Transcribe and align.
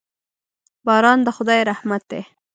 باران 0.85 1.19
د 1.23 1.27
خدای 1.37 1.59
رحمت 1.69 2.03
دی. 2.11 2.21